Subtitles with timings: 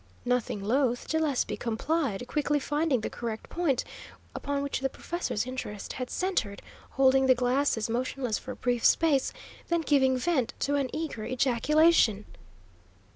[0.25, 3.83] Nothing loath, Gillespie complied, quickly finding the correct point
[4.33, 9.31] upon which the professor's interest had centred, holding the glasses motionless for a brief space,
[9.69, 12.25] then giving vent to an eager ejaculation.